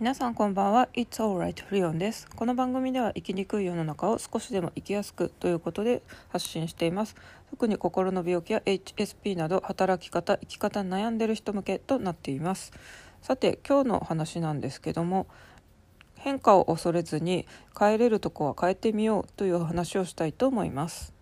[0.00, 0.88] 皆さんこんばんは。
[0.94, 2.28] It's alright フリオンです。
[2.30, 7.16] この番組では生きにくい世の中を少しでも生きやすくということで発信しています。
[7.50, 12.70] 特に心の病気や HSP など働き方生き方に悩んでる人向けとなっています。
[13.22, 15.26] さて今日の話なんですけども
[16.14, 17.44] 変化を恐れずに
[17.76, 21.17] 変えれるとこは変えてみようという話をしたいと思います。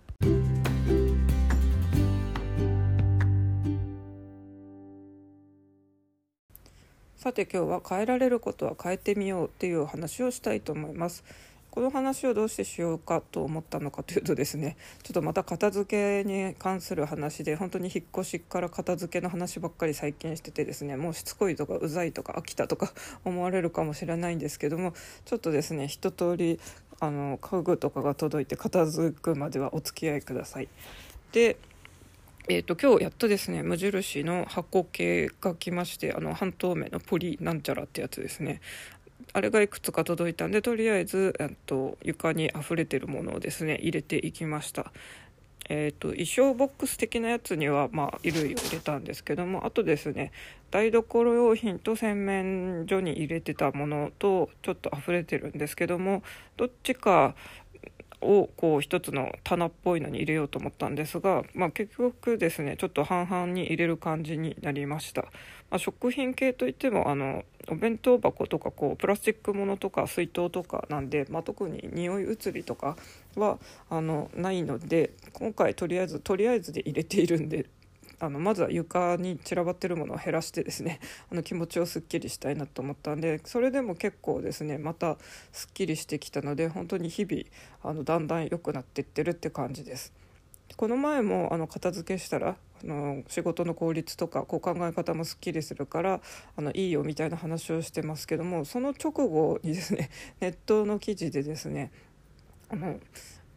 [7.17, 11.25] さて今日は変えられることは変えてみようっていう話をしたいと思います
[11.71, 22.93] この話をどうしてしようかと思ったのかというとですね ちょっとまた片付けに関する話で本当に引っ越しから片付けの話ばっかり最近しててですねもうしつこいとかうざいとか飽きたとか
[23.25, 26.61] 思われるかもしれないんですけどもちょっとですね一通り
[27.01, 30.69] あの家具とかが届いて片付くまではお付き合いください。
[31.33, 31.59] で
[32.49, 38.61] えーと、今日やっとですね無印の箱系が来ましてあの半透明のポリなんちゃらってやつですね。
[39.33, 44.93] あれがいくつか届いたんでとりあえず、えっと、床に溢れてるものをですね入れていきました。
[45.69, 50.31] えーと、衣装ボックス的なやつには、まあ、衣類を入れたんですけどもあとですね
[50.71, 56.23] 台所用品と洗面所に入れてたものとちょっと溢れてるんですけども
[56.57, 57.35] どっちか
[58.27, 65.29] をこう一つの棚っぽいのに入れようと思ったんですが、まあ、結局ですねちょっと半々に入れる感じになりました、ま
[65.77, 72.97] あ、食品系といってもあのお弁当箱とかこうプラスチックものとか水筒とかなんで、まあ、特に匂い移りとか
[73.37, 73.59] は
[73.91, 77.67] あのないので今回とりあえずとりあえずで入れているんで
[78.19, 81.01] あのまずは床に散らばってるものを減らしてですね
[81.31, 85.19] あの気持ちをすっきりしたいなと思ったんでそれでも結構ですねまた
[85.53, 87.43] すっきりしてきたので本当に日々
[87.83, 90.13] あのだんだん良くなっていってるって感じです。
[90.77, 96.21] この前もあの片付けしたらあの仕事の効率とかこう考え方もすっきりするから
[96.57, 101.93] あのいいよみたいな話をしてますけどもその直後にですねネットの記事でですね
[102.69, 102.99] あの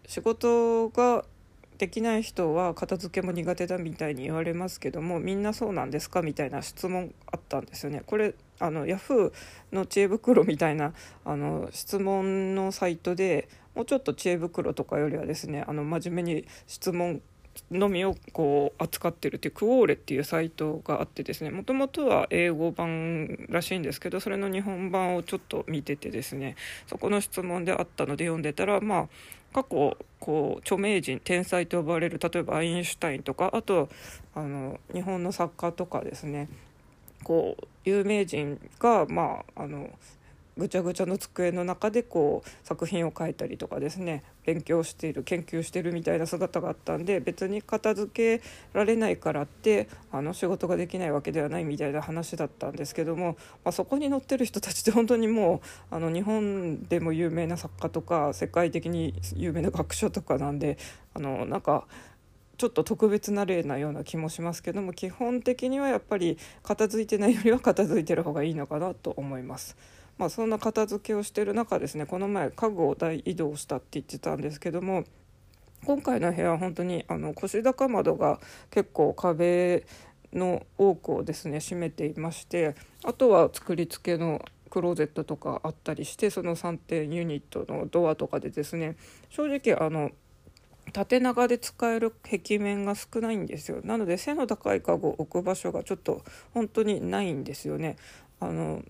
[0.08, 1.26] 仕事が
[1.80, 8.03] できない人は片付けも苦手だみたいに言われますけどもみんなそうなんですかみたいな質問あったんですよね。
[8.06, 17.22] これあのヤフーの知恵袋みたいなあの質問のサイトでもうちょっと知恵袋とかよりはですねあの真面目に質問
[17.72, 26.56] のみをこう扱ってるっていうクオーレっていうサイトがあってですねもともとは英語版らしいんですけどそれの日本版をちょっと見ててですね
[26.88, 29.09] そこの質問であったので読んでたらまあ
[29.54, 33.90] 過去こう著名人天才と呼ばれる例えばアインシュタインとかあと
[34.36, 36.50] あの日本の作家とかですね。
[37.24, 39.90] こう有名人がまああの
[40.59, 48.44] ぐちゃぐちゃの机の中でこう作品を書いたりとかですね勉強している研究してるみたいな姿があったんで別に片付け
[48.74, 55.62] られないからってあの仕事ができないわけではないみたいな話だったんですけども、まあ、そこに載ってる人たちって本当にも
[55.92, 60.78] うあの日本でも有名な作家とか世界的に有名な学者とかなんで
[61.14, 61.88] あのなんか。
[62.59, 69.78] ちょっと特別な例なような気もしますけども基本的にはやっぱり片付いてないよりは片付いてる方がいいのかなと思います。
[70.19, 75.06] まあ、そんな片付けをしてる中ですねこの前家具を大移動したって言ってたんですけども
[75.85, 79.85] 今回の部屋は本当にあの腰高窓が結構壁
[80.34, 82.75] の多くをですね占めていまして
[83.06, 88.97] あとは作り付けのクローゼットとかあったりしてその3点ユニットのドアとかでですね
[89.30, 90.12] 正直あの
[90.91, 93.80] 縦長で使える壁面が少ないんですよ。
[93.84, 97.96] なので背の高い家具を置く場所がちょっと本当にないんですよね。
[98.40, 98.84] あの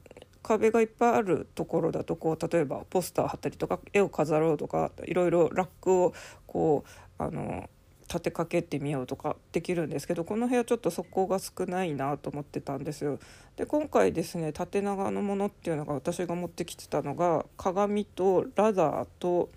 [0.49, 6.13] 壁がいっぱいあるところだとこう例えばポスター貼ったりとか絵を飾ろうとかいろいろラックを
[6.47, 6.83] こ
[7.19, 7.69] うあの
[8.07, 13.19] 立てかけてみようとかできるんですけどこの部屋ちょっとそこが少ないなと思ってたんですよ。
[13.57, 19.49] で今回ですね縦長のものっていうのが私が持ってきてたのが鏡とラダーと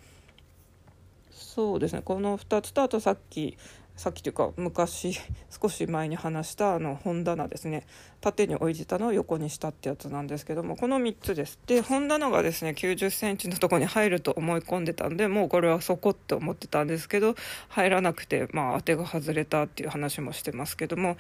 [1.31, 3.57] そうですねこの2つとあとさっき
[3.97, 5.19] さっきというか昔
[5.51, 7.87] 少し前に話したあの本棚ですね。
[8.21, 11.59] 縦に置いてたのを横にしたってやつなんですけどもこの3つです。
[11.67, 17.35] で本棚がですね9 0センチのとこに入ると思い込んでたんでもうこれはそこって思ってたんですけど
[17.69, 21.17] 入らなくてまあ当てが外れたっていう話もしてますけども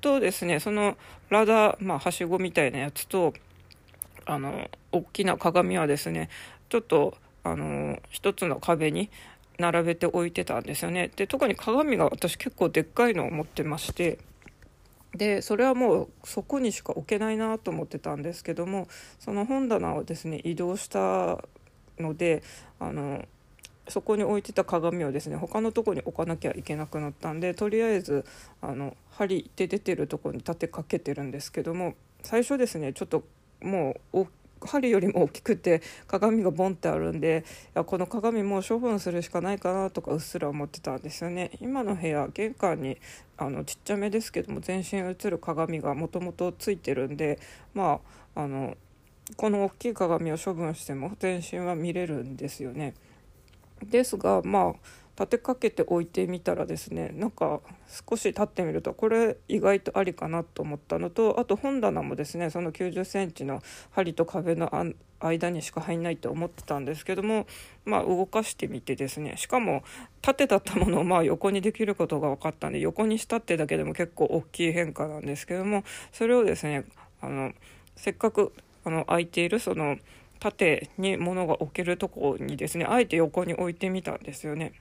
[0.00, 0.96] とですねその
[1.30, 3.34] ラダー、まあ、はしごみたいなやつと
[4.24, 6.28] あの大きな鏡はですね
[6.68, 9.10] ちょっとあの一つの壁に
[9.58, 11.10] 並べて置いてたんですよね。
[11.14, 14.18] で特に鏡が私結構でっかいのを持ってまして
[15.14, 18.88] でそれはもうそこにしか置けないなと思ってたんですけども
[19.18, 21.38] その本棚をですね移動した
[21.98, 22.42] ので
[22.78, 23.24] あの
[23.88, 28.24] そこに置いてた鏡をですね他のとこに置かなきゃいけなくなったんでとりあえず
[28.60, 33.24] あの針で出てるとこに立てかけてるんですけども最初ですねちょっと
[33.62, 34.26] もう
[34.60, 42.98] 針よりも大きくて鏡がボンってあるんでいやこの鏡もう処分するしかないかなとかうっすら思ってたんですよね今の部屋玄関に
[43.36, 47.38] あのちっちゃめですけども全身映る鏡がもともとついてるんで
[47.74, 48.00] ま
[48.34, 48.76] ああの
[49.36, 52.94] この大きい鏡を処分しても全身は見れるんですよね。
[53.82, 54.74] ですがまあ
[55.18, 57.60] 立てかけておいてみたらですねなんか
[58.08, 64.70] 少し経ってみるとこれ意外とありかなと思ったのとあと本棚もですねその9 0センチの針と壁の
[65.18, 67.46] 間にしか入んないと思ってたんですけども
[67.86, 69.82] まあ動かしてみてですねしかも
[70.20, 75.82] 縦だったものをまあ横にできることが分かったんで横にしたってだけでも結構大きい変化なんですけども
[76.12, 76.84] それをですね
[77.22, 77.52] あの
[77.96, 78.52] せっかく
[78.84, 79.96] あの空いているその
[80.38, 84.72] 縦に物が置けるとこにですねあえて横に置いてみたんですよね。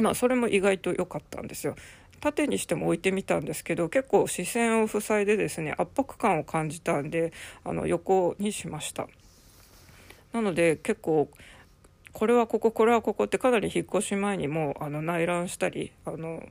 [0.00, 1.76] まあそれも意外と良かったんですよ。
[2.20, 7.32] 縦にしても置いてみたんですけど結構視線を塞いでですね圧迫感を感じたんで
[7.64, 9.08] あの横にしました
[10.32, 11.30] なので結構
[12.12, 16.42] これはこここれはここってかなり引っ越し前にもあの内覧したりあの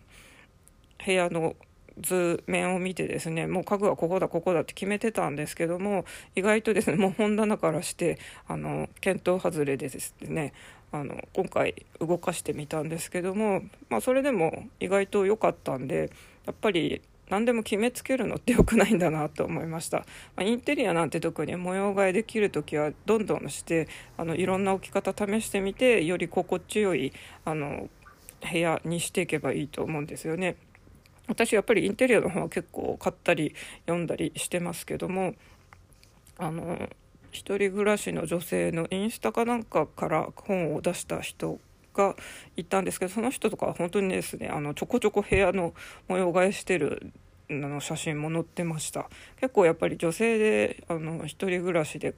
[1.05, 1.55] 部屋の
[1.99, 6.05] 図面を見てですねもう家具はここだここだって決めてたんですけども
[6.35, 10.53] 意外とですねもう本棚からしてあの検討外れでですね
[10.91, 16.12] あの今回動かしてみたんですけども、まあ、それでも意外と良かったんで
[16.45, 20.06] やっぱり何でも決めつけるのって良くないんだなと思いました、ま
[20.38, 23.88] あ、インテリアなんて特に模様替えできる時はどんどんして
[24.18, 27.13] あのいろんな置き方試してみてより心地よい
[27.45, 27.88] あの
[28.51, 30.56] 部屋にしていけばいいと思うんですよね。
[31.27, 33.53] 私やっぱりインテリアの方は結構買ったり
[33.85, 35.35] 読んだりしてますけども
[36.39, 36.89] あの
[37.31, 41.59] 一人暮らしの女性のインスタかなんかから本を出した人
[41.93, 42.15] が
[42.55, 45.73] いたんですけどその人とかは本当にですねあのちょこちょこ部屋の
[46.07, 47.11] 模様替えしてる
[47.49, 49.09] の写真も載ってました。
[49.39, 52.13] 結構やっぱり女性であの一人暮らしで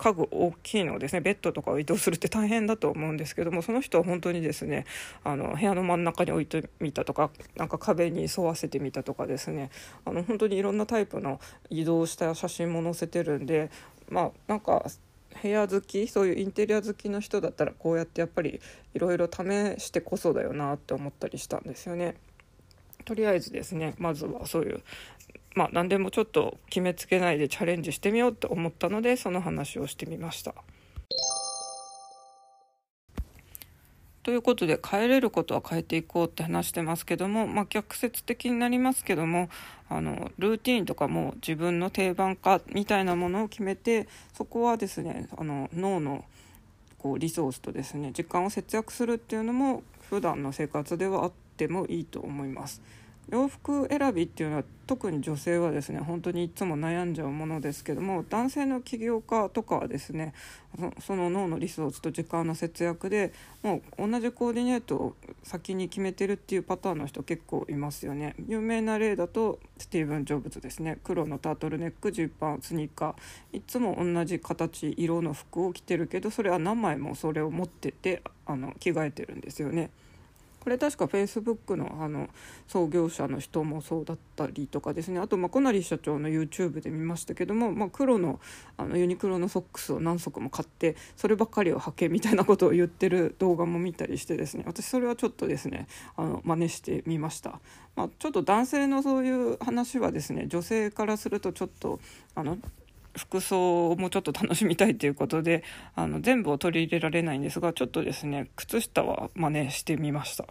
[0.00, 4.86] 家具大きいのですねベッドとかを移動するって大変だと思うんですけどもその人は本当にですね
[5.22, 9.70] あの部屋の真ん中に置いてみたとかなんか壁に沿わせてみたとかですね
[10.06, 13.70] あの本当にいろんなタイプの移動した写真も載せてるんで
[14.10, 14.84] まあなんか
[15.42, 18.60] 部屋好きそういうインテリア好きの人だったらこうやってやっぱり
[18.94, 22.16] いろいろ試してこそだよなって思ったりしたんですよね。
[23.04, 24.82] とりあえずですねまずはそういう
[25.54, 30.54] まあ何でもちょっと決めつけないでチャレンジしてみようって思ったのでその話をしてみました。
[34.30, 39.48] ということで変えれることは変えていこうって話してますけども、まあ、逆説的になりますけども
[39.88, 46.24] あのルーティンとかも自分の定番化みたいなものを決めてそこはですねあの脳の
[46.96, 52.80] こうリソースとですね時間を節約するっていうのも普段の生活ではあってもいいと思います。
[53.30, 60.34] 洋服選びっていうのは特に女性はですね本当にいつも悩んじゃうものですけども男性の起業家とかはですね
[61.00, 63.32] その脳のリソースと時間の節約で
[63.62, 68.34] もう同じコーディネートを先に決めてるっていうパターンの人結構いますよね。
[68.48, 70.98] 有名な例だとスティーブン・ジョブズですね。
[71.04, 73.58] 黒のタートルネックジーパンスニーカー。
[73.58, 79.90] いつも同じ形色の服を着てるけどそれは何枚もそれを持っててあの着替えてるんですよね。
[80.60, 82.28] これ確かフェイスブックのあの
[82.68, 85.18] 創業者の人もそうだったりとかですね。
[85.18, 88.40] あとまあ小成社長の YouTube で見ましたけども、まあ、黒の
[88.76, 94.64] あのユニクロのソックスを何足も買ってそればっかりを履けみたいなことを言ってる動画も見たりしてですね。
[94.66, 97.60] 私それはちょっとですねあの真似してみました、
[97.96, 102.00] まあ、ちょっと男性のそういう話はですね女性からするとちょっと
[102.34, 102.58] あの
[103.16, 105.64] 服装もちょっと楽しみたいということで
[105.94, 110.44] あの全部を取り入れられないんですがちょっとですね靴下は真似してみました。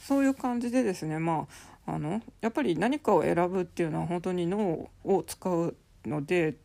[0.00, 1.46] そういう感じでですねま
[1.86, 6.56] ああのやっぱり何かを選ぶっていうのは本当に脳を使うので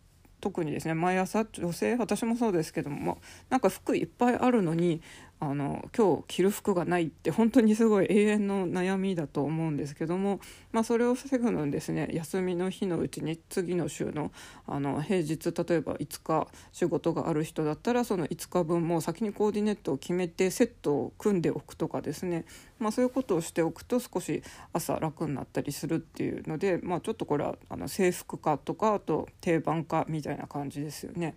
[0.41, 3.19] 特にですね毎朝女性私もそうですけども
[3.49, 5.01] なんか服いっぱいあるのに
[5.39, 10.39] あの今日着る服がないって本当にすごい永遠の悩みだと思うんですけども、
[10.71, 14.31] まあ、それを防ぐのにですね休みの日のうちに次の週の
[14.65, 22.45] あの平日例えば5日仕事がある人だったらその5日分も先にコーディネートを決めてセットを組んでおくとかですね、
[22.79, 31.35] まあ、そういうことをしておくと少し朝楽になったりするっていうので、まあ、ちょっとこれはあの制服化とかあと定番化みたいな感じですよね。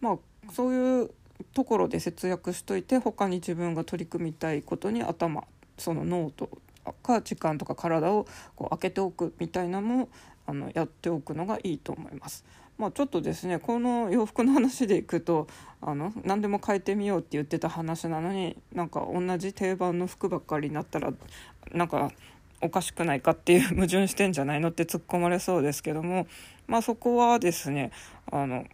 [0.00, 0.18] まあ
[0.52, 1.10] そういう
[1.54, 5.44] ところで節約しといて他に自分が取り組みたいことに頭
[5.78, 6.48] そのノート
[7.02, 10.08] か時間とか体をこう開けておくみたいなのも
[10.46, 12.44] あのやっておくのがいいと思います。
[12.78, 15.46] まあ、ちょっとですねこの洋服の話でいくと
[15.80, 21.10] あの何でも変えてみようって言ってた話なのになんか同じ定番の服ばっかりになったら
[21.72, 22.12] なんか
[22.60, 26.26] おかしくないかっていう矛盾してんじゃないのって突っ込まれそうですけども
[26.66, 27.92] まあそこはですね
[28.30, 28.66] あの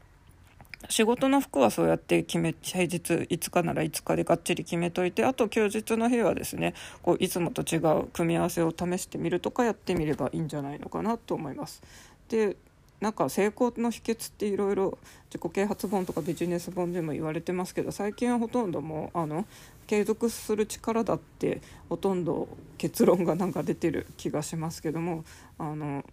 [0.89, 11.83] 仕事の服はそうやって決め平日5日なら5日でがっちり決めといてあと休日の日はですねこういつもと違う組み合わせを試してみるとかやってみればいいんじゃないのかなと思います。
[12.29, 12.57] で
[13.03, 14.97] なんか成功の秘訣っていろいろ
[15.27, 19.45] 自己啓発本とかビジネス本でも言われてますけど最近はほとんどもうあの
[19.89, 22.47] 継続する力だってほとんど
[22.79, 25.25] 結論がなんか出てる気がしますけども
[25.59, 26.05] あの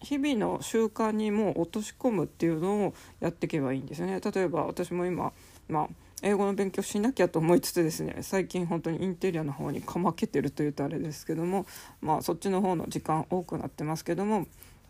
[0.00, 4.20] 日々の習慣にも落とし込むっていうのをやっていけばいいんですよね。
[4.20, 5.32] 例えば私も今、
[5.68, 5.88] まあ、
[6.22, 11.66] 英語の勉強しなきゃと思いつつですね最近本当にインテリアの方にかまけてるというとあれですけども、
[12.00, 14.46] まあ、そっちの方の時間多くなってますけども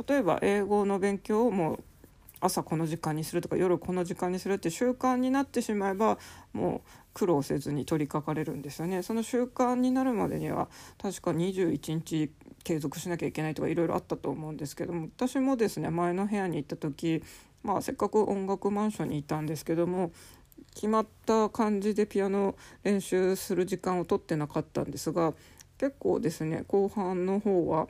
[0.06, 1.84] 例えば英語の勉強をもう
[2.40, 6.18] 朝この時間にするとか夜この時間にするって習慣になってしまえば
[6.52, 10.68] もう苦労せずに取り掛かれるんですよねその習慣になるまでには
[11.02, 12.30] 確か21日
[12.68, 17.24] 継続しなきゃいけないとかいろいろあったと思うんですけども私もですね前の部屋に行った時
[17.62, 20.12] まあせっかく音楽マンションにいたんですけども
[20.74, 25.32] 決まった感じでピアノ練習する時間を取ってなかったんですが
[25.78, 27.88] 結構ですね後半の方は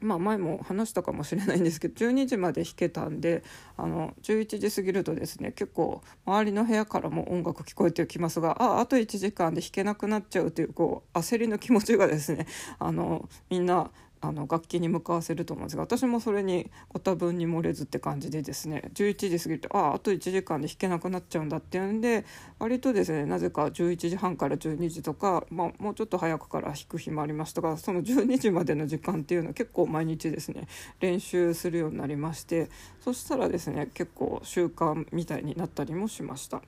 [0.00, 3.42] まあ、前も話したかもしれないんですけど12時まで弾けたんで
[3.76, 12.46] あの11時過ぎるとですね結構周りの部屋からも音楽聞こえてきますがああと1時間で弾けなくなっちゃうというこう焦りの気持ちがですね
[12.78, 13.90] あのみんな
[14.22, 22.26] あの楽器に向かわせると思うんですが私もそれにご多分に漏れずって感じでですね11時過ぎるとああと1時間で弾けなくなっちゃうんだっていうんで
[22.58, 30.68] 割とですねなぜか11時半から12時とか、まあ、もうちょっと早くから弾く日もありましたがその12時までの時間っていうのは結構毎日ですね
[31.00, 32.68] 練習するようになりまして
[33.00, 36.62] そしたらですね結構習慣みたいになったりもしました。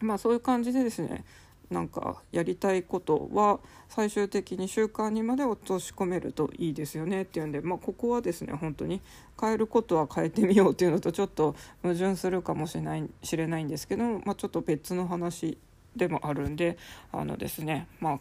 [0.00, 1.24] まあそういう感じでですね
[1.72, 9.00] なんかやりたいことは最終的に習慣にまで落とし込めるといいですよねっていうんで、まあ、ここはですね本当に
[9.40, 15.58] 変えることは変えてみようっていうのとちょっと矛盾するかもしれない知れないんですけど、まあ、ちょっと別の話
[15.96, 16.78] でもあるんで
[17.12, 18.20] あのですねまあ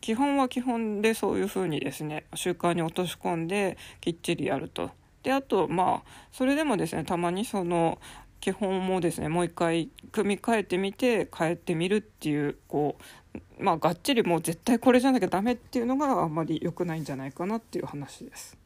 [0.00, 4.90] 基本は基本でそういうふうにですね習慣に落とし込んできっちりやると。
[5.22, 8.00] であとまあそれでもですねたまにその
[8.42, 12.96] 基本もですねもう一回組み替えてみて変えてみるっていうこ
[13.60, 18.58] うまあがっちりもう絶対これじゃなきゃダメっていうのがあんまり良くないんじゃないかなっていう話です。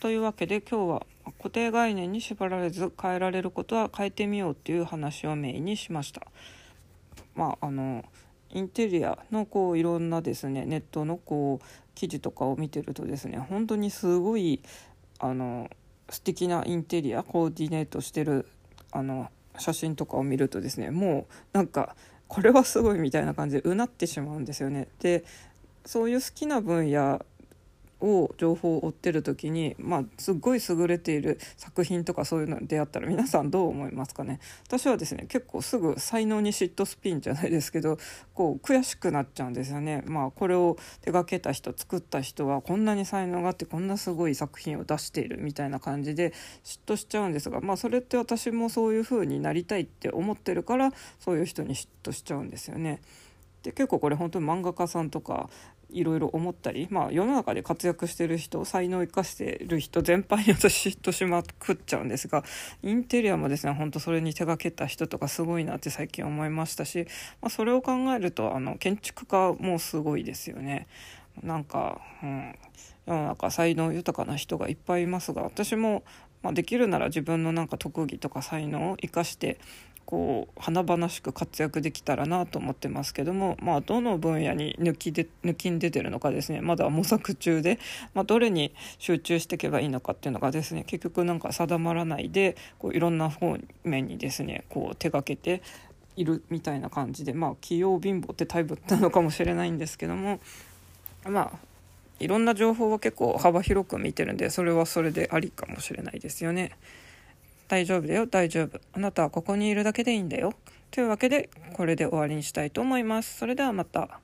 [0.00, 6.22] というわけで今日は固定概念に縛られず変えられることは変えてみようっていう話をメインにしました。
[7.34, 8.02] まああの
[8.54, 14.62] インテリアのこういろんなですねネットのこう記事とかを見てるとですね本当にすごい
[15.18, 15.68] あの
[16.08, 18.46] 素敵なインテリアコーディネートしてる
[18.92, 21.96] あの写真とかを見るとですねもうなんか
[22.28, 24.88] これはすごいみたいな感じでうなってしまうんですよね。
[25.00, 25.24] で
[25.84, 27.24] そういう好きな分野
[28.04, 34.40] を情報を追ってる時に、まあ、すっごい優れている作品とかそういうのに出会ったら皆さんどう思いますかね？
[34.66, 37.98] 私はですね結構すぐ才能に嫉妬スピンじゃないですけど
[38.34, 40.02] こう悔しくなっちゃうんですよね。
[40.06, 46.32] まあ、これを手がけた人作った人はこんなに才能があってこんなすごい作品を出しているみたいな感じで
[46.62, 53.00] 嫉妬しちゃうんですが、まあ、それって私もそういう風になりたいって思ってるからそういう人に嫉妬しちゃうんですよね。
[53.62, 55.48] で結構これ本当に漫画家さんとか
[55.94, 62.44] いろいろ思ったり、まあ、世の中で活躍してる人才能を生かしてる人全般に私嫉妬しまくっちゃうんですが
[62.82, 67.06] インテリアもですね本当それに手がけた人とかすごいなって最近思いましたし、
[67.40, 70.86] まあ、それを考えるとあの建築家もすごいですよね。
[71.42, 72.54] なんか、うん、
[73.06, 76.04] 世の中才能豊かな人がいっぱいいますが私も、
[76.42, 79.58] まあ、できるなら自分のなんか特技とか才能を生かして
[80.06, 87.78] こう華々しく活躍できたらなと思ってますけども、まあ、どの分野に抜きで抜きん出てるのかですねまだ模索中で、
[88.12, 95.62] まあ、どれに集中していけばいいのかっていうのがですね結局なんか定まらないでこういろんな方面にですねこう手がけて
[96.16, 100.40] いるみたいな感じでまあ器用貧乏ってタイプなのかもしれないんですけども
[101.24, 101.58] まあ
[102.20, 106.72] いろんな情報は結構幅広く見てるんでそれはそれでありかもしれないですよね。
[107.68, 108.80] 大丈夫だよ大丈夫。
[108.92, 110.52] あなたはここにいるだけでいいんだよ。
[110.90, 113.38] というわけでこれで終わりにしたいと思います。
[113.38, 114.20] それではまた。